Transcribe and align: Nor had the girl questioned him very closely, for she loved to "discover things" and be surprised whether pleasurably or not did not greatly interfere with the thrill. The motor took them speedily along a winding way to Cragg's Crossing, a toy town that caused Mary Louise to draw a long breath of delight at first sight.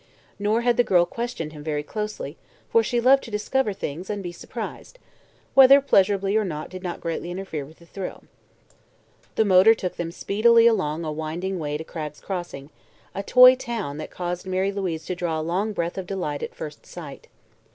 Nor 0.39 0.61
had 0.61 0.77
the 0.77 0.83
girl 0.83 1.05
questioned 1.05 1.53
him 1.53 1.63
very 1.63 1.83
closely, 1.83 2.35
for 2.71 2.81
she 2.81 2.99
loved 2.99 3.21
to 3.25 3.29
"discover 3.29 3.71
things" 3.71 4.09
and 4.09 4.23
be 4.23 4.31
surprised 4.31 4.97
whether 5.53 5.79
pleasurably 5.79 6.35
or 6.35 6.43
not 6.43 6.71
did 6.71 6.81
not 6.81 6.99
greatly 7.01 7.29
interfere 7.29 7.65
with 7.67 7.77
the 7.77 7.85
thrill. 7.85 8.23
The 9.35 9.45
motor 9.45 9.75
took 9.75 9.97
them 9.97 10.11
speedily 10.11 10.65
along 10.65 11.05
a 11.05 11.11
winding 11.11 11.59
way 11.59 11.77
to 11.77 11.83
Cragg's 11.83 12.19
Crossing, 12.19 12.71
a 13.13 13.21
toy 13.21 13.53
town 13.53 13.97
that 13.99 14.09
caused 14.09 14.47
Mary 14.47 14.71
Louise 14.71 15.05
to 15.05 15.13
draw 15.13 15.39
a 15.39 15.43
long 15.43 15.71
breath 15.71 15.99
of 15.99 16.07
delight 16.07 16.41
at 16.41 16.55
first 16.55 16.87
sight. 16.87 17.27